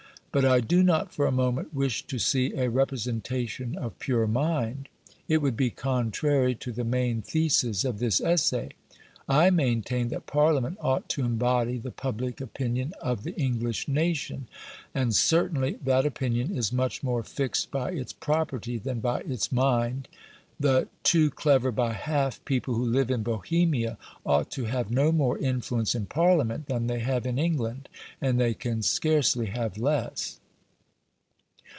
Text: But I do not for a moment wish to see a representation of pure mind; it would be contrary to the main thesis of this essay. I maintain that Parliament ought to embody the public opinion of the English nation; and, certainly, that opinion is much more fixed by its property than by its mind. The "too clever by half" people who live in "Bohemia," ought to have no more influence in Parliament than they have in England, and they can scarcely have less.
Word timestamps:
But 0.33 0.45
I 0.45 0.61
do 0.61 0.81
not 0.81 1.13
for 1.13 1.25
a 1.25 1.29
moment 1.31 1.73
wish 1.73 2.03
to 2.07 2.17
see 2.17 2.53
a 2.53 2.69
representation 2.69 3.77
of 3.77 3.99
pure 3.99 4.27
mind; 4.27 4.87
it 5.27 5.41
would 5.41 5.57
be 5.57 5.69
contrary 5.69 6.55
to 6.55 6.71
the 6.71 6.85
main 6.85 7.21
thesis 7.21 7.83
of 7.83 7.99
this 7.99 8.21
essay. 8.21 8.69
I 9.27 9.49
maintain 9.49 10.07
that 10.07 10.27
Parliament 10.27 10.77
ought 10.79 11.09
to 11.09 11.25
embody 11.25 11.79
the 11.79 11.91
public 11.91 12.39
opinion 12.39 12.93
of 13.01 13.23
the 13.25 13.35
English 13.35 13.89
nation; 13.89 14.47
and, 14.95 15.13
certainly, 15.13 15.73
that 15.83 16.05
opinion 16.05 16.55
is 16.55 16.71
much 16.71 17.03
more 17.03 17.23
fixed 17.23 17.69
by 17.69 17.91
its 17.91 18.13
property 18.13 18.77
than 18.77 19.01
by 19.01 19.19
its 19.19 19.51
mind. 19.51 20.07
The 20.59 20.89
"too 21.01 21.31
clever 21.31 21.71
by 21.71 21.93
half" 21.93 22.45
people 22.45 22.75
who 22.75 22.85
live 22.85 23.09
in 23.09 23.23
"Bohemia," 23.23 23.97
ought 24.23 24.51
to 24.51 24.65
have 24.65 24.91
no 24.91 25.11
more 25.11 25.39
influence 25.39 25.95
in 25.95 26.05
Parliament 26.05 26.67
than 26.67 26.85
they 26.85 26.99
have 26.99 27.25
in 27.25 27.39
England, 27.39 27.89
and 28.21 28.39
they 28.39 28.53
can 28.53 28.83
scarcely 28.83 29.47
have 29.47 29.79
less. 29.79 30.37